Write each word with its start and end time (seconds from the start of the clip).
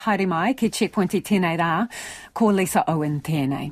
Haere 0.00 0.24
mai 0.24 0.54
ki 0.56 0.70
Checkpoint 0.72 1.12
i 1.12 1.18
tēnei 1.20 1.58
rā, 1.60 1.84
ko 2.32 2.46
Lisa 2.56 2.86
Owen 2.88 3.18
tēnei. 3.20 3.66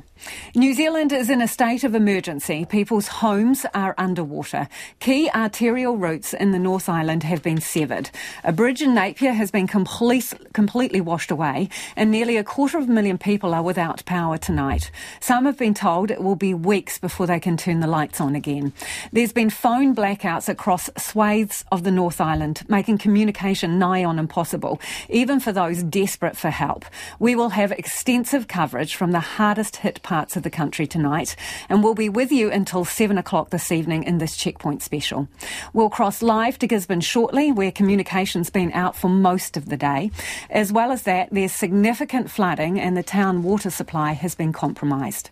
New 0.54 0.74
Zealand 0.74 1.12
is 1.12 1.30
in 1.30 1.40
a 1.40 1.48
state 1.48 1.84
of 1.84 1.94
emergency. 1.94 2.64
People's 2.64 3.08
homes 3.08 3.64
are 3.74 3.94
underwater. 3.98 4.68
Key 5.00 5.30
arterial 5.34 5.96
routes 5.96 6.34
in 6.34 6.52
the 6.52 6.58
North 6.58 6.88
Island 6.88 7.22
have 7.22 7.42
been 7.42 7.60
severed. 7.60 8.10
A 8.44 8.52
bridge 8.52 8.82
in 8.82 8.94
Napier 8.94 9.32
has 9.32 9.50
been 9.50 9.66
complete, 9.66 10.32
completely 10.52 11.00
washed 11.00 11.30
away, 11.30 11.68
and 11.96 12.10
nearly 12.10 12.36
a 12.36 12.44
quarter 12.44 12.78
of 12.78 12.88
a 12.88 12.92
million 12.92 13.18
people 13.18 13.54
are 13.54 13.62
without 13.62 14.04
power 14.04 14.38
tonight. 14.38 14.90
Some 15.20 15.44
have 15.44 15.58
been 15.58 15.74
told 15.74 16.10
it 16.10 16.22
will 16.22 16.36
be 16.36 16.54
weeks 16.54 16.98
before 16.98 17.26
they 17.26 17.40
can 17.40 17.56
turn 17.56 17.80
the 17.80 17.86
lights 17.86 18.20
on 18.20 18.34
again. 18.34 18.72
There's 19.12 19.32
been 19.32 19.50
phone 19.50 19.94
blackouts 19.94 20.48
across 20.48 20.90
swathes 20.96 21.64
of 21.70 21.84
the 21.84 21.90
North 21.90 22.20
Island, 22.20 22.62
making 22.68 22.98
communication 22.98 23.78
nigh 23.78 24.04
on 24.04 24.18
impossible, 24.18 24.80
even 25.08 25.40
for 25.40 25.52
those 25.52 25.82
desperate 25.82 26.36
for 26.36 26.50
help. 26.50 26.84
We 27.18 27.34
will 27.34 27.50
have 27.50 27.72
extensive 27.72 28.48
coverage 28.48 28.94
from 28.94 29.12
the 29.12 29.20
hardest 29.20 29.76
hit 29.76 30.02
parts 30.08 30.38
of 30.38 30.42
the 30.42 30.48
country 30.48 30.86
tonight, 30.86 31.36
and 31.68 31.84
we'll 31.84 31.94
be 31.94 32.08
with 32.08 32.32
you 32.32 32.50
until 32.50 32.82
7 32.82 33.18
o'clock 33.18 33.50
this 33.50 33.70
evening 33.70 34.04
in 34.04 34.16
this 34.16 34.38
Checkpoint 34.38 34.82
special. 34.82 35.28
We'll 35.74 35.90
cross 35.90 36.22
live 36.22 36.58
to 36.60 36.66
Gisborne 36.66 37.02
shortly, 37.02 37.52
where 37.52 37.70
communication's 37.70 38.48
been 38.48 38.72
out 38.72 38.96
for 38.96 39.10
most 39.10 39.58
of 39.58 39.68
the 39.68 39.76
day. 39.76 40.10
As 40.48 40.72
well 40.72 40.92
as 40.92 41.02
that, 41.02 41.28
there's 41.30 41.52
significant 41.52 42.30
flooding 42.30 42.80
and 42.80 42.96
the 42.96 43.02
town 43.02 43.42
water 43.42 43.68
supply 43.68 44.12
has 44.12 44.34
been 44.34 44.54
compromised. 44.54 45.28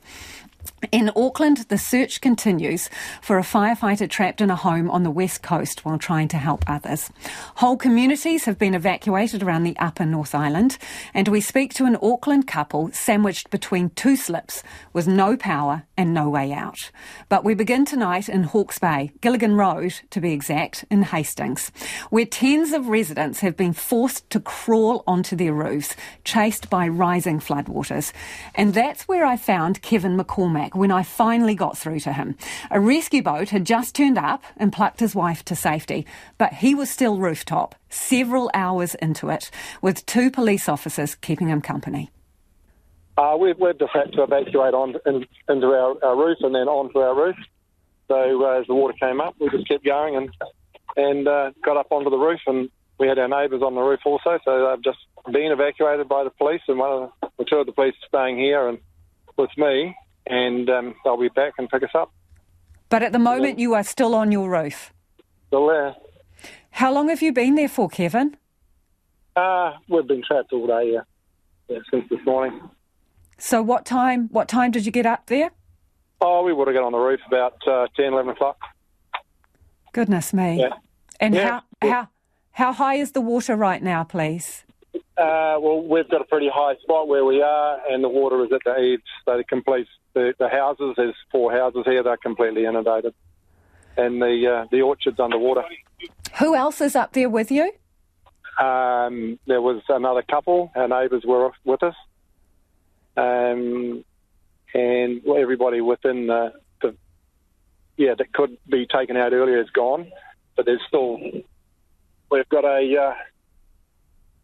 In 0.93 1.11
Auckland, 1.17 1.59
the 1.69 1.79
search 1.79 2.21
continues 2.21 2.89
for 3.21 3.39
a 3.39 3.43
firefighter 3.43 4.09
trapped 4.09 4.41
in 4.41 4.51
a 4.51 4.57
home 4.57 4.91
on 4.91 5.03
the 5.03 5.11
west 5.11 5.43
coast 5.43 5.85
while 5.85 5.99
trying 5.99 6.29
to 6.29 6.37
help 6.37 6.65
others. 6.69 7.11
Whole 7.57 7.77
communities 7.77 8.45
have 8.45 8.59
been 8.59 8.75
evacuated 8.75 9.43
around 9.43 9.65
the 9.65 9.77
upper 9.79 10.05
North 10.05 10.35
Island, 10.35 10.79
and 11.15 11.29
we 11.29 11.41
speak 11.41 11.75
to 11.75 11.87
an 11.87 11.97
Auckland 12.03 12.47
couple 12.47 12.91
sandwiched 12.93 13.51
between 13.51 13.91
two 13.91 14.17
slips 14.17 14.63
with 14.93 15.09
no 15.09 15.37
power 15.37 15.85
and 15.97 16.15
no 16.15 16.29
way 16.29 16.53
out. 16.53 16.91
But 17.29 17.43
we 17.43 17.55
begin 17.55 17.85
tonight 17.85 18.29
in 18.29 18.45
Hawke's 18.45 18.79
Bay, 18.79 19.13
Gilligan 19.21 19.57
Road 19.57 19.95
to 20.11 20.21
be 20.21 20.33
exact, 20.33 20.85
in 20.91 21.03
Hastings, 21.03 21.73
where 22.11 22.27
tens 22.27 22.73
of 22.73 22.89
residents 22.89 23.41
have 23.41 23.57
been 23.57 23.73
forced 23.73 24.29
to 24.31 24.41
crawl 24.41 25.03
onto 25.07 25.35
their 25.35 25.53
roofs, 25.53 25.97
chased 26.25 26.71
by 26.71 26.87
rising 26.87 27.41
floodwaters. 27.41 28.13
And 28.55 28.75
that's 28.75 29.09
where 29.09 29.25
I 29.25 29.37
found 29.37 29.83
Kevin 29.83 30.17
McCormack 30.17 30.76
when 30.77 30.91
I 30.91 31.03
finally 31.03 31.55
got 31.55 31.77
through 31.77 32.01
to 32.01 32.13
him. 32.13 32.37
A 32.71 32.81
rescue 32.81 33.23
boat 33.23 33.51
had 33.51 33.65
just 33.65 33.95
turned 33.95 34.19
up 34.19 34.45
and 34.57 34.73
plucked 34.73 35.01
his 35.01 35.15
wife 35.15 35.45
to 35.47 35.57
safety, 35.57 36.07
but 36.39 36.53
he 36.55 36.75
was 36.75 36.91
still 36.91 37.19
rooftop, 37.19 37.75
several 37.89 38.51
hours 38.55 38.95
into 38.97 39.29
it, 39.31 39.51
with 39.83 40.07
two 40.07 40.31
police 40.31 40.69
officers 40.69 41.15
keeping 41.15 41.49
him 41.49 41.61
company. 41.61 42.11
Uh, 43.19 43.37
we've, 43.39 43.59
we've 43.59 43.79
just 43.79 43.93
had 43.93 44.13
to 44.13 44.23
evacuate 44.23 44.75
on 44.75 44.95
in, 45.07 45.27
into 45.49 45.67
our, 45.69 45.97
our 46.05 46.17
roof 46.17 46.39
and 46.41 46.55
then 46.55 46.69
onto 46.69 46.99
our 46.99 47.17
roof. 47.17 47.37
So 48.09 48.45
uh, 48.45 48.61
as 48.61 48.67
the 48.67 48.75
water 48.75 48.95
came 49.01 49.21
up, 49.21 49.35
we 49.41 49.49
just 49.51 49.67
kept 49.67 49.85
going 49.85 50.17
and 50.17 50.31
and 50.97 51.29
uh, 51.29 51.51
got 51.63 51.77
up 51.77 51.89
onto 51.91 52.09
the 52.09 52.17
roof, 52.17 52.41
and 52.47 52.71
we 52.99 53.07
had 53.07 53.19
our 53.19 53.29
neighbours 53.29 53.63
on 53.63 53.75
the 53.75 53.83
roof 53.83 54.01
also. 54.07 54.39
So 54.45 54.71
they've 54.71 54.85
just 54.85 54.99
been 55.31 55.53
evacuated 55.53 56.09
by 56.09 56.25
the 56.25 56.31
police, 56.31 56.63
and 56.69 56.79
one 56.79 57.11
of 57.23 57.31
the, 57.39 57.45
two 57.45 57.57
of 57.57 57.67
the 57.67 57.73
police 57.73 57.95
staying 58.09 58.39
here 58.39 58.69
and 58.69 58.79
with 59.37 59.51
me, 59.57 59.95
and 60.27 60.69
um, 60.71 60.95
they'll 61.05 61.17
be 61.17 61.29
back 61.29 61.55
and 61.59 61.69
pick 61.69 61.83
us 61.83 61.91
up. 61.95 62.13
But 62.89 63.03
at 63.03 63.13
the 63.13 63.19
moment, 63.19 63.59
you 63.59 63.75
are 63.75 63.83
still 63.83 64.15
on 64.15 64.31
your 64.31 64.49
roof. 64.51 64.93
Still 65.49 65.67
there. 65.67 65.95
How 66.71 66.93
long 66.93 67.09
have 67.09 67.23
you 67.23 67.33
been 67.33 67.55
there 67.55 67.69
for, 67.69 67.89
Kevin? 67.89 68.37
Uh, 69.35 69.73
we've 69.89 70.07
been 70.07 70.23
trapped 70.27 70.53
all 70.53 70.67
day, 70.67 70.93
yeah, 70.95 71.01
yeah 71.69 71.79
since 71.91 72.05
this 72.11 72.21
morning. 72.25 72.61
So 73.39 73.63
what 73.63 73.85
time? 73.85 74.29
What 74.31 74.49
time 74.49 74.71
did 74.71 74.87
you 74.87 74.93
get 74.93 75.07
up 75.07 75.27
there? 75.27 75.51
Oh, 76.21 76.43
we 76.43 76.53
would 76.53 76.69
have 76.69 76.75
got 76.75 76.85
on 76.85 76.93
the 76.93 76.99
roof 76.99 77.21
about 77.27 77.57
uh, 77.69 77.87
10, 77.97 78.13
11 78.13 78.31
o'clock. 78.33 78.59
Goodness 79.93 80.33
me! 80.33 80.61
Yeah. 80.61 80.69
And 81.21 81.35
Yeah. 81.35 81.61
how 81.83 81.89
how 81.89 82.09
how 82.53 82.73
high 82.73 82.95
is 82.95 83.13
the 83.13 83.21
water 83.21 83.57
right 83.57 83.83
now, 83.83 84.05
please? 84.05 84.65
Uh, 84.95 85.57
well, 85.61 85.83
we've 85.83 86.09
got 86.11 86.21
a 86.21 86.25
pretty 86.25 86.51
high 86.53 86.77
spot 86.83 87.09
where 87.09 87.25
we 87.25 87.43
are, 87.43 87.79
and 87.91 88.03
the 88.05 88.09
water 88.09 88.45
is 88.45 88.53
at 88.53 88.61
the 88.65 88.79
eaves. 88.79 89.03
So 89.25 89.37
the 89.37 89.45
complete 89.45 89.87
the, 90.17 90.35
the 90.39 90.49
houses, 90.49 90.95
there's 90.97 91.15
four 91.31 91.53
houses 91.53 91.83
here, 91.85 92.03
they're 92.03 92.17
completely 92.17 92.65
inundated, 92.65 93.13
and 93.99 94.21
the 94.21 94.63
uh, 94.63 94.67
the 94.73 94.81
orchard's 94.81 95.21
underwater. 95.21 95.63
Who 96.39 96.57
else 96.57 96.81
is 96.81 96.97
up 96.97 97.13
there 97.13 97.29
with 97.29 97.51
you? 97.51 97.71
Um, 98.59 99.39
there 99.47 99.61
was 99.61 99.83
another 99.91 100.23
couple. 100.23 100.73
Our 100.75 100.89
neighbours 100.89 101.25
were 101.27 101.51
with 101.65 101.83
us, 101.83 101.95
um, 103.19 104.03
and 104.73 105.21
everybody 105.29 105.83
within 105.83 106.29
the, 106.29 106.55
the 106.81 106.97
yeah 107.99 108.15
that 108.17 108.33
could 108.33 108.57
be 108.67 108.87
taken 108.87 109.19
out 109.19 109.35
earlier 109.35 109.61
is 109.61 109.69
gone, 109.71 110.11
but 110.57 110.65
there's 110.65 110.81
still 110.89 111.19
we've 112.31 112.49
got 112.49 112.65
a 112.65 112.97
uh, 112.97 113.15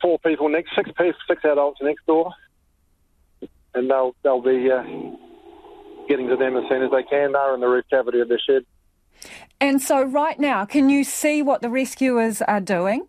four 0.03 0.19
people 0.19 0.51
next 0.51 0.73
six 0.77 0.91
six 1.27 1.45
adults 1.47 1.81
next 1.81 2.05
door, 2.05 2.31
and 3.75 3.89
they'll 3.89 4.15
they'll 4.23 4.43
be 4.43 4.71
uh, 4.71 4.83
getting 6.09 6.29
to 6.29 6.37
them 6.37 6.57
as 6.57 6.65
soon 6.69 6.83
as 6.83 6.91
they 6.91 7.03
can. 7.03 7.33
They're 7.33 7.55
in 7.55 7.61
the 7.61 7.69
roof 7.69 7.85
cavity 7.91 8.21
of 8.21 8.29
the 8.29 8.39
shed. 8.39 8.65
And 9.61 9.81
so 9.81 10.03
right 10.03 10.39
now, 10.39 10.65
can 10.65 10.89
you 10.91 11.05
see 11.05 11.43
what 11.43 11.63
the 11.63 11.71
rescuers 11.71 12.43
are 12.43 12.61
doing? 12.61 13.07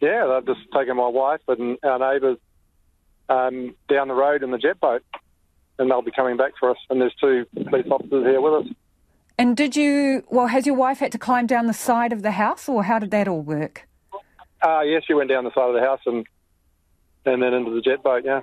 Yeah, 0.00 0.26
they've 0.26 0.54
just 0.54 0.66
taken 0.74 0.96
my 0.96 1.08
wife 1.08 1.40
and 1.48 1.78
our 1.82 1.98
neighbours 1.98 2.38
um, 3.28 3.74
down 3.88 4.08
the 4.08 4.14
road 4.14 4.42
in 4.42 4.50
the 4.50 4.58
jet 4.58 4.78
boat, 4.80 5.02
and 5.78 5.90
they'll 5.90 6.02
be 6.02 6.10
coming 6.10 6.36
back 6.36 6.52
for 6.58 6.70
us. 6.70 6.76
And 6.90 7.00
there's 7.00 7.14
two 7.20 7.46
police 7.54 7.86
officers 7.90 8.24
here 8.24 8.40
with 8.40 8.66
us. 8.66 8.72
And 9.38 9.56
did 9.56 9.76
you? 9.76 10.24
Well, 10.28 10.46
has 10.48 10.66
your 10.66 10.74
wife 10.74 10.98
had 10.98 11.12
to 11.12 11.18
climb 11.18 11.46
down 11.46 11.66
the 11.66 11.74
side 11.74 12.12
of 12.12 12.22
the 12.22 12.32
house, 12.32 12.68
or 12.68 12.84
how 12.84 12.98
did 12.98 13.10
that 13.12 13.28
all 13.28 13.42
work? 13.42 13.86
Uh, 14.62 14.80
yes, 14.80 15.02
she 15.06 15.14
went 15.14 15.28
down 15.28 15.44
the 15.44 15.52
side 15.54 15.68
of 15.68 15.74
the 15.74 15.80
house 15.80 16.00
and 16.06 16.26
and 17.26 17.42
then 17.42 17.52
into 17.54 17.70
the 17.70 17.80
jet 17.80 18.02
boat. 18.02 18.22
Yeah, 18.24 18.40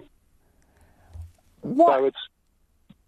What? 1.62 1.98
so 1.98 2.06
it's 2.06 2.18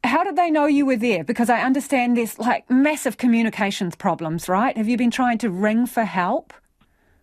How 0.05 0.23
did 0.23 0.35
they 0.35 0.49
know 0.49 0.65
you 0.65 0.85
were 0.85 0.95
there? 0.95 1.23
Because 1.23 1.49
I 1.49 1.61
understand 1.61 2.15
there's 2.15 2.39
like 2.39 2.69
massive 2.69 3.17
communications 3.17 3.95
problems, 3.95 4.47
right? 4.47 4.77
Have 4.77 4.87
you 4.87 4.97
been 4.97 5.11
trying 5.11 5.37
to 5.39 5.49
ring 5.49 5.85
for 5.85 6.03
help? 6.05 6.53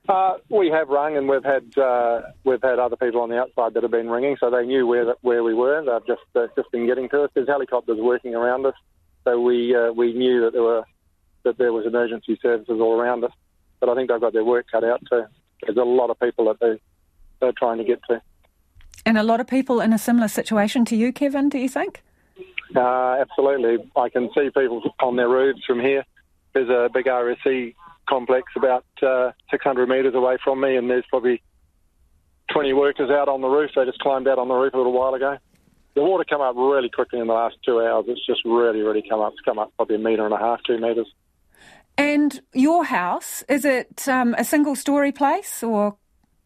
uh, 0.08 0.34
we 0.48 0.68
have 0.68 0.88
rung 0.88 1.16
and 1.16 1.28
we've 1.28 1.44
had 1.44 1.76
uh, 1.78 2.22
we've 2.44 2.62
had 2.62 2.78
other 2.78 2.96
people 2.96 3.20
on 3.20 3.28
the 3.28 3.38
outside 3.38 3.74
that 3.74 3.82
have 3.82 3.92
been 3.92 4.10
ringing, 4.10 4.36
so 4.38 4.50
they 4.50 4.66
knew 4.66 4.86
where 4.86 5.04
that, 5.06 5.16
where 5.20 5.44
we 5.44 5.54
were. 5.54 5.82
They've 5.84 6.06
just 6.06 6.26
uh, 6.34 6.48
just 6.56 6.70
been 6.72 6.86
getting 6.86 7.08
to 7.10 7.22
us. 7.22 7.30
There's 7.34 7.48
helicopters 7.48 7.98
working 8.00 8.34
around 8.34 8.66
us, 8.66 8.74
so 9.24 9.40
we 9.40 9.74
uh, 9.74 9.92
we 9.92 10.12
knew 10.12 10.40
that 10.42 10.52
there 10.52 10.62
were 10.62 10.84
that 11.44 11.56
there 11.58 11.72
was 11.72 11.86
emergency 11.86 12.38
services 12.42 12.80
all 12.80 13.00
around 13.00 13.24
us. 13.24 13.32
But 13.78 13.88
I 13.88 13.94
think 13.94 14.10
they've 14.10 14.20
got 14.20 14.32
their 14.32 14.44
work 14.44 14.66
cut 14.70 14.84
out 14.84 15.02
too. 15.08 15.24
There's 15.62 15.76
a 15.76 15.84
lot 15.84 16.10
of 16.10 16.18
people 16.18 16.46
that 16.46 16.58
they 16.60 16.80
they're 17.40 17.52
trying 17.52 17.78
to 17.78 17.84
get 17.84 18.00
to. 18.10 18.20
And 19.06 19.16
a 19.16 19.22
lot 19.22 19.40
of 19.40 19.46
people 19.46 19.80
in 19.80 19.92
a 19.92 19.98
similar 19.98 20.28
situation 20.28 20.84
to 20.86 20.96
you, 20.96 21.12
Kevin, 21.12 21.48
do 21.48 21.58
you 21.58 21.68
think? 21.68 22.02
Uh, 22.74 23.16
absolutely. 23.20 23.90
I 23.96 24.08
can 24.08 24.30
see 24.34 24.50
people 24.50 24.82
on 25.00 25.16
their 25.16 25.28
roofs 25.28 25.64
from 25.66 25.80
here. 25.80 26.04
There's 26.54 26.68
a 26.68 26.88
big 26.92 27.06
RSE 27.06 27.74
complex 28.08 28.52
about 28.56 28.84
uh, 29.02 29.32
600 29.50 29.88
metres 29.88 30.14
away 30.14 30.36
from 30.42 30.60
me, 30.60 30.76
and 30.76 30.88
there's 30.88 31.04
probably 31.08 31.42
20 32.52 32.72
workers 32.72 33.10
out 33.10 33.28
on 33.28 33.40
the 33.40 33.48
roof. 33.48 33.70
They 33.74 33.84
just 33.84 33.98
climbed 34.00 34.28
out 34.28 34.38
on 34.38 34.48
the 34.48 34.54
roof 34.54 34.74
a 34.74 34.76
little 34.76 34.92
while 34.92 35.14
ago. 35.14 35.38
The 35.94 36.02
water 36.02 36.24
come 36.28 36.40
up 36.40 36.56
really 36.56 36.88
quickly 36.88 37.20
in 37.20 37.26
the 37.26 37.34
last 37.34 37.56
two 37.64 37.80
hours. 37.80 38.06
It's 38.08 38.24
just 38.24 38.40
really, 38.44 38.80
really 38.80 39.04
come 39.08 39.20
up. 39.20 39.32
It's 39.32 39.42
come 39.42 39.58
up 39.58 39.72
probably 39.76 39.96
a 39.96 39.98
metre 39.98 40.24
and 40.24 40.34
a 40.34 40.38
half, 40.38 40.62
two 40.66 40.78
metres. 40.78 41.06
And 41.98 42.40
your 42.54 42.84
house, 42.84 43.44
is 43.48 43.64
it 43.64 44.08
um, 44.08 44.34
a 44.38 44.44
single 44.44 44.74
story 44.74 45.12
place 45.12 45.62
or? 45.62 45.96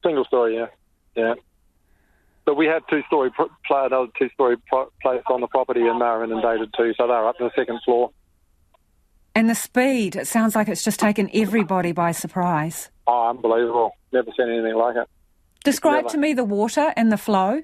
Single 0.05 0.25
story, 0.25 0.57
yeah. 0.57 0.67
Yeah. 1.15 1.35
But 2.47 2.57
we 2.57 2.67
had 2.67 2.85
two 2.89 3.03
story, 3.09 3.31
pl- 3.33 3.51
another 3.69 4.07
two 4.17 4.31
story 4.31 4.57
pro- 4.69 4.89
place 5.03 5.23
on 5.29 5.41
the 5.41 5.49
property, 5.49 5.81
and 5.81 6.01
they 6.01 6.05
were 6.05 6.23
inundated 6.25 6.73
too, 6.77 6.95
so 6.97 7.07
they 7.07 7.13
were 7.13 7.29
up 7.29 7.37
to 7.39 7.45
the 7.45 7.51
second 7.57 7.81
floor. 7.85 8.13
And 9.35 9.51
the 9.51 9.55
speed, 9.57 10.15
it 10.15 10.29
sounds 10.29 10.55
like 10.55 10.69
it's 10.69 10.85
just 10.85 11.01
taken 11.01 11.29
everybody 11.35 11.91
by 11.91 12.13
surprise. 12.13 12.91
Oh, 13.07 13.31
unbelievable. 13.31 13.97
Never 14.13 14.31
seen 14.37 14.49
anything 14.49 14.77
like 14.77 14.97
it. 14.97 15.09
Describe 15.65 16.05
Never. 16.05 16.09
to 16.11 16.19
me 16.19 16.33
the 16.35 16.45
water 16.45 16.93
and 16.97 17.11
the 17.11 17.19
flow. 17.19 17.61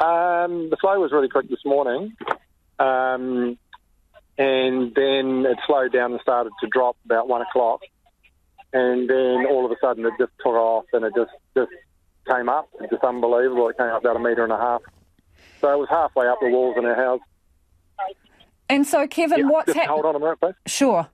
Um, 0.00 0.68
the 0.68 0.76
flow 0.80 1.00
was 1.00 1.12
really 1.12 1.28
quick 1.28 1.48
this 1.48 1.64
morning, 1.64 2.14
um, 2.80 3.56
and 4.36 4.94
then 4.94 5.46
it 5.46 5.58
slowed 5.66 5.92
down 5.92 6.12
and 6.12 6.20
started 6.20 6.52
to 6.60 6.66
drop 6.66 6.96
about 7.04 7.28
one 7.28 7.40
o'clock, 7.40 7.80
and 8.72 9.08
then 9.08 9.46
all 9.48 9.64
of 9.64 9.70
a 9.70 9.76
sudden 9.80 10.04
it 10.04 10.12
just 10.18 10.32
took 10.40 10.52
off 10.52 10.84
and 10.92 11.04
it 11.04 11.14
just 11.16 11.30
just 11.56 11.70
came 12.26 12.48
up. 12.48 12.68
It's 12.80 12.90
just 12.90 13.04
unbelievable. 13.04 13.68
It 13.68 13.76
came 13.78 13.86
up 13.86 14.00
about 14.02 14.16
a 14.16 14.18
metre 14.18 14.44
and 14.44 14.52
a 14.52 14.58
half, 14.58 14.82
so 15.60 15.72
it 15.72 15.78
was 15.78 15.88
halfway 15.90 16.26
up 16.28 16.38
the 16.40 16.48
walls 16.48 16.76
in 16.78 16.84
our 16.84 16.94
house. 16.94 17.20
And 18.68 18.86
so, 18.86 19.06
Kevin, 19.06 19.40
Yeah, 19.40 19.44
what's 19.46 19.66
just 19.66 19.76
happening? 19.78 19.94
hold 20.02 20.06
on 20.06 20.16
a 20.16 20.18
minute, 20.18 20.40
please. 20.40 20.54
Sure. 20.66 21.08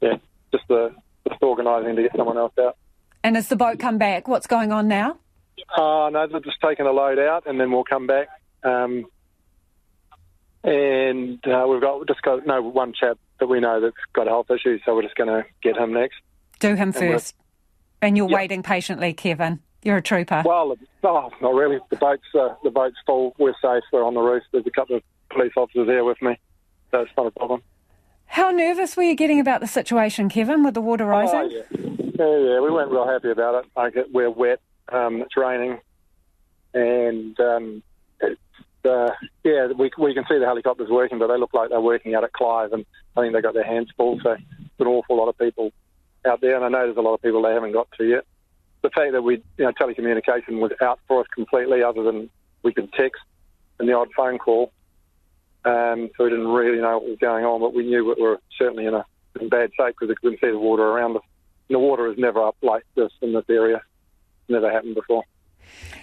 Yeah. 0.00 0.16
the 0.68 0.94
just 1.28 1.42
organising 1.42 1.96
to 1.96 2.02
get 2.02 2.12
someone 2.16 2.38
else 2.38 2.52
out. 2.58 2.76
And 3.22 3.36
has 3.36 3.48
the 3.48 3.56
boat 3.56 3.78
come 3.78 3.98
back? 3.98 4.28
What's 4.28 4.46
going 4.46 4.72
on 4.72 4.88
now? 4.88 5.18
Uh, 5.76 6.08
no, 6.10 6.26
they're 6.30 6.40
just 6.40 6.60
taking 6.64 6.86
a 6.86 6.92
load 6.92 7.18
out 7.18 7.46
and 7.46 7.60
then 7.60 7.70
we'll 7.70 7.84
come 7.84 8.06
back. 8.06 8.28
Um, 8.64 9.04
and 10.64 11.46
uh, 11.46 11.66
we've 11.68 11.80
got 11.80 12.06
just 12.06 12.22
got 12.22 12.46
no 12.46 12.62
one 12.62 12.92
chap 12.92 13.18
that 13.38 13.46
we 13.46 13.60
know 13.60 13.80
that's 13.80 13.96
got 14.12 14.26
a 14.26 14.30
health 14.30 14.50
issue, 14.50 14.78
so 14.84 14.94
we're 14.94 15.02
just 15.02 15.16
going 15.16 15.28
to 15.28 15.44
get 15.62 15.76
him 15.76 15.92
next. 15.92 16.16
Do 16.58 16.74
him 16.74 16.92
first. 16.92 17.34
And 18.02 18.16
you're 18.16 18.28
yep. 18.30 18.36
waiting 18.36 18.62
patiently, 18.62 19.12
Kevin. 19.12 19.60
You're 19.82 19.98
a 19.98 20.02
trooper. 20.02 20.42
Well, 20.44 20.76
oh, 21.04 21.30
not 21.40 21.54
really. 21.54 21.78
The 21.90 21.96
boat's 21.96 22.22
uh, 22.38 22.54
the 22.62 22.70
boat's 22.70 22.96
full. 23.06 23.34
We're 23.38 23.54
safe. 23.62 23.82
We're 23.92 24.04
on 24.04 24.14
the 24.14 24.20
roof. 24.20 24.42
There's 24.52 24.66
a 24.66 24.70
couple 24.70 24.96
of 24.96 25.02
police 25.30 25.52
officers 25.56 25.86
there 25.86 26.04
with 26.04 26.20
me, 26.20 26.38
so 26.90 27.00
it's 27.00 27.12
not 27.16 27.26
a 27.26 27.30
problem. 27.30 27.62
How 28.26 28.50
nervous 28.50 28.96
were 28.96 29.02
you 29.02 29.16
getting 29.16 29.40
about 29.40 29.60
the 29.60 29.66
situation, 29.66 30.28
Kevin, 30.28 30.62
with 30.62 30.74
the 30.74 30.80
water 30.80 31.04
oh, 31.04 31.18
rising? 31.18 31.38
Oh, 31.38 31.48
yeah. 31.48 31.62
yeah, 32.18 32.52
yeah, 32.52 32.60
we 32.60 32.70
weren't 32.70 32.90
real 32.90 33.08
happy 33.08 33.30
about 33.30 33.64
it. 33.64 33.70
Like 33.74 33.94
we're 34.12 34.30
wet, 34.30 34.60
um, 34.90 35.22
it's 35.22 35.36
raining, 35.36 35.80
and 36.74 37.40
um, 37.40 37.82
uh, 38.84 39.10
yeah, 39.44 39.68
we 39.76 39.90
we 39.98 40.14
can 40.14 40.24
see 40.28 40.38
the 40.38 40.46
helicopters 40.46 40.88
working, 40.90 41.18
but 41.18 41.28
they 41.28 41.38
look 41.38 41.54
like 41.54 41.70
they're 41.70 41.80
working 41.80 42.14
out 42.14 42.24
at 42.24 42.32
Clive, 42.32 42.72
and 42.72 42.84
I 43.16 43.20
think 43.20 43.34
they 43.34 43.40
got 43.40 43.54
their 43.54 43.64
hands 43.64 43.88
full. 43.96 44.18
So 44.22 44.32
it's 44.32 44.80
an 44.80 44.86
awful 44.86 45.16
lot 45.16 45.28
of 45.28 45.38
people 45.38 45.72
out 46.26 46.40
there, 46.40 46.56
and 46.56 46.64
I 46.64 46.68
know 46.68 46.86
there's 46.86 46.96
a 46.96 47.02
lot 47.02 47.14
of 47.14 47.22
people 47.22 47.42
they 47.42 47.52
haven't 47.52 47.72
got 47.72 47.88
to 47.98 48.04
yet. 48.04 48.24
The 48.82 48.90
fact 48.90 49.12
that 49.12 49.22
we, 49.22 49.42
you 49.58 49.64
know, 49.64 49.72
telecommunication 49.72 50.60
was 50.60 50.72
out 50.80 51.00
for 51.06 51.20
us 51.20 51.26
completely, 51.34 51.82
other 51.82 52.02
than 52.02 52.30
we 52.62 52.72
could 52.72 52.92
text 52.92 53.22
and 53.78 53.88
the 53.88 53.94
odd 53.94 54.08
phone 54.16 54.38
call. 54.38 54.72
Um, 55.64 56.10
so 56.16 56.24
we 56.24 56.30
didn't 56.30 56.48
really 56.48 56.80
know 56.80 56.98
what 56.98 57.08
was 57.08 57.18
going 57.18 57.44
on, 57.44 57.60
but 57.60 57.74
we 57.74 57.84
knew 57.84 58.14
we 58.16 58.22
were 58.22 58.40
certainly 58.58 58.86
in 58.86 58.94
a 58.94 59.04
in 59.40 59.48
bad 59.48 59.70
shape 59.76 59.94
because 59.98 60.08
we 60.08 60.14
couldn't 60.16 60.40
see 60.40 60.50
the 60.50 60.58
water 60.58 60.82
around 60.82 61.16
us. 61.16 61.22
And 61.68 61.76
the 61.76 61.78
water 61.78 62.10
is 62.10 62.18
never 62.18 62.42
up 62.42 62.56
like 62.62 62.84
this 62.96 63.12
in 63.22 63.32
this 63.32 63.44
area. 63.48 63.82
Never 64.48 64.70
happened 64.70 64.94
before. 64.94 65.24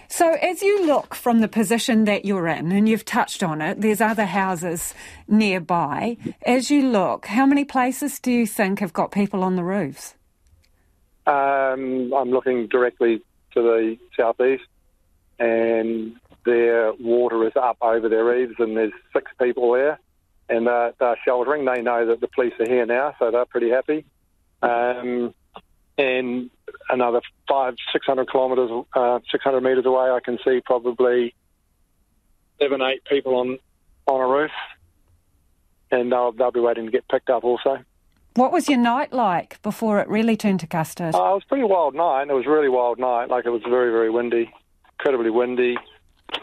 So, 0.10 0.34
as 0.36 0.62
you 0.62 0.86
look 0.86 1.14
from 1.14 1.42
the 1.42 1.48
position 1.48 2.06
that 2.06 2.24
you're 2.24 2.48
in, 2.48 2.72
and 2.72 2.88
you've 2.88 3.04
touched 3.04 3.44
on 3.44 3.62
it, 3.62 3.82
there's 3.82 4.00
other 4.00 4.26
houses 4.26 4.94
nearby. 5.28 6.18
As 6.46 6.72
you 6.72 6.90
look, 6.90 7.26
how 7.26 7.46
many 7.46 7.66
places 7.66 8.20
do 8.20 8.32
you 8.32 8.48
think 8.48 8.80
have 8.80 8.94
got 8.94 9.12
people 9.12 9.44
on 9.44 9.58
the 9.58 9.64
roofs? 9.64 10.16
Um, 11.26 12.14
I'm 12.14 12.30
looking 12.30 12.68
directly 12.68 13.22
to 13.54 13.62
the 13.62 13.98
southeast, 14.16 14.64
and 15.40 16.16
their 16.46 16.94
water 16.94 17.46
is 17.46 17.54
up 17.58 17.78
over 17.82 18.08
their 18.08 18.42
eaves, 18.42 18.56
and 18.60 18.78
there's 18.78 18.94
six 19.12 19.30
people 19.40 19.74
there, 19.74 20.00
and 20.48 20.68
they're, 20.68 20.94
they're 21.00 21.20
sheltering. 21.26 21.66
They 21.66 21.82
know 21.82 22.06
that 22.06 22.22
the 22.22 22.30
police 22.30 22.54
are 22.62 22.68
here 22.68 22.86
now, 22.86 23.14
so 23.20 23.30
they're 23.30 23.46
pretty 23.46 23.70
happy. 23.70 24.06
Um, 24.62 25.34
and 25.98 26.50
another 26.90 27.22
five, 27.48 27.76
six 27.92 28.06
hundred 28.06 28.32
kilometres, 28.32 28.86
uh, 28.94 29.20
six 29.32 29.44
hundred 29.44 29.62
metres 29.62 29.86
away, 29.86 30.10
I 30.10 30.20
can 30.24 30.38
see 30.46 30.62
probably 30.64 31.34
seven, 32.60 32.82
eight 32.82 33.04
people 33.06 33.36
on 33.36 33.60
on 34.06 34.22
a 34.22 34.28
roof, 34.28 34.52
and 35.92 36.12
they'll 36.12 36.32
they'll 36.32 36.52
be 36.52 36.60
waiting 36.60 36.86
to 36.86 36.92
get 36.92 37.08
picked 37.08 37.30
up 37.30 37.44
also. 37.44 37.80
What 38.36 38.52
was 38.52 38.70
your 38.70 38.78
night 38.78 39.14
like 39.14 39.60
before 39.64 40.00
it 40.00 40.08
really 40.08 40.38
turned 40.38 40.60
to 40.60 40.68
custard? 40.68 41.16
Uh, 41.16 41.18
it 41.18 41.22
was 41.22 41.44
a 41.44 41.48
pretty 41.48 41.64
wild 41.64 41.96
night. 41.96 42.30
It 42.30 42.34
was 42.34 42.46
a 42.46 42.50
really 42.50 42.70
wild 42.70 43.00
night. 43.00 43.30
Like 43.30 43.48
it 43.48 43.50
was 43.50 43.64
very, 43.64 43.92
very 43.92 44.12
windy, 44.12 44.54
incredibly 45.00 45.32
windy. 45.32 45.76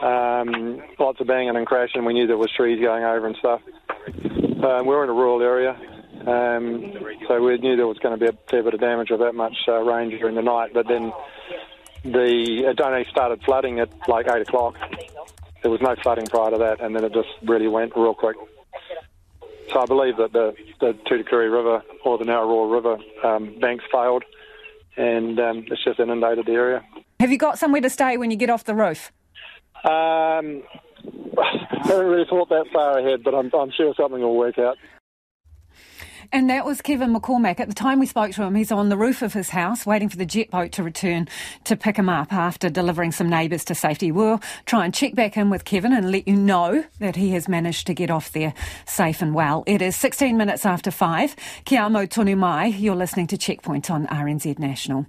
Um, 0.03 0.83
lots 0.99 1.21
of 1.21 1.29
banging 1.29 1.55
and 1.55 1.65
crashing. 1.67 2.05
We 2.05 2.15
knew 2.15 2.27
there 2.27 2.37
was 2.37 2.51
trees 2.51 2.81
going 2.81 3.05
over 3.05 3.29
and 3.29 3.37
stuff. 3.37 3.61
Um, 4.65 4.87
we 4.87 4.95
were 4.95 5.05
in 5.05 5.11
a 5.11 5.13
rural 5.13 5.41
area, 5.41 5.79
um, 6.27 6.93
so 7.29 7.43
we 7.43 7.59
knew 7.59 7.77
there 7.77 7.87
was 7.87 7.99
going 7.99 8.19
to 8.19 8.25
be 8.25 8.31
a 8.31 8.39
fair 8.51 8.63
bit 8.63 8.75
of 8.75 8.81
damage 8.81 9.11
of 9.11 9.19
that 9.21 9.35
much 9.35 9.57
uh, 9.69 9.81
rain 9.81 10.11
during 10.11 10.35
the 10.35 10.43
night. 10.43 10.73
But 10.73 10.89
then 10.89 11.13
the 12.05 12.65
it 12.67 12.81
only 12.81 13.05
started 13.11 13.43
flooding 13.45 13.81
at 13.81 13.91
like 14.09 14.27
eight 14.29 14.43
o'clock. 14.43 14.77
There 15.63 15.71
was 15.71 15.81
no 15.81 15.95
flooding 16.03 16.27
prior 16.27 16.51
to 16.51 16.59
that, 16.59 16.81
and 16.81 16.95
then 16.95 17.05
it 17.05 17.13
just 17.13 17.29
really 17.43 17.69
went 17.69 17.93
real 17.97 18.15
quick. 18.15 18.37
So 19.73 19.81
I 19.81 19.87
believe 19.87 20.19
that 20.19 20.33
the, 20.33 20.55
the 20.81 20.93
Tutaekuri 21.07 21.51
River 21.51 21.83
or 22.05 22.19
the 22.19 22.25
Ngaruroro 22.25 22.73
River 22.73 22.99
um, 23.27 23.59
banks 23.61 23.85
failed, 23.91 24.25
and 24.97 25.41
um, 25.41 25.65
it's 25.69 25.83
just 25.83 25.99
inundated 25.99 26.47
the 26.47 26.53
area. 26.53 26.85
Have 27.19 27.33
you 27.33 27.39
got 27.39 27.59
somewhere 27.59 27.81
to 27.81 27.91
stay 27.91 28.17
when 28.17 28.31
you 28.31 28.37
get 28.37 28.51
off 28.51 28.65
the 28.65 28.75
roof? 28.75 29.11
Um, 29.85 30.63
I 31.39 31.87
haven't 31.89 32.07
really 32.07 32.27
thought 32.29 32.51
that 32.51 32.67
far 32.73 32.99
ahead, 32.99 33.23
but 33.25 33.35
I'm, 33.35 33.51
I'm 33.55 33.71
sure 33.71 33.95
something 33.97 34.21
will 34.21 34.37
work 34.37 34.59
out. 34.59 34.77
And 36.35 36.51
that 36.51 36.67
was 36.67 36.83
Kevin 36.83 37.15
McCormack. 37.15 37.61
At 37.61 37.69
the 37.69 37.75
time 37.75 38.01
we 38.01 38.07
spoke 38.07 38.33
to 38.33 38.43
him, 38.43 38.57
he's 38.57 38.73
on 38.73 38.89
the 38.89 38.97
roof 38.97 39.23
of 39.23 39.33
his 39.35 39.51
house 39.51 39.87
waiting 39.87 40.09
for 40.09 40.17
the 40.17 40.27
jet 40.27 40.51
boat 40.51 40.73
to 40.73 40.83
return 40.83 41.29
to 41.63 41.77
pick 41.77 41.97
him 41.97 42.09
up 42.09 42.33
after 42.33 42.69
delivering 42.69 43.13
some 43.13 43.29
neighbours 43.29 43.65
to 43.67 43.75
safety. 43.77 44.11
We'll 44.11 44.41
try 44.67 44.85
and 44.85 44.93
check 44.93 45.15
back 45.15 45.37
in 45.37 45.49
with 45.49 45.65
Kevin 45.65 45.93
and 45.93 46.11
let 46.11 46.27
you 46.27 46.35
know 46.35 46.87
that 46.99 47.15
he 47.15 47.31
has 47.31 47.47
managed 47.49 47.87
to 47.87 47.95
get 47.95 48.11
off 48.11 48.33
there 48.33 48.53
safe 48.85 49.23
and 49.23 49.33
well. 49.33 49.63
It 49.69 49.81
is 49.81 49.95
16 49.95 50.37
minutes 50.37 50.67
after 50.67 50.91
5. 50.91 51.37
Kia 51.67 51.83
amo 51.83 52.05
tonu 52.05 52.37
mai. 52.37 52.65
You're 52.65 52.97
listening 52.97 53.29
to 53.29 53.39
Checkpoint 53.39 53.89
on 53.89 54.09
RNZ 54.09 54.59
National. 54.59 55.03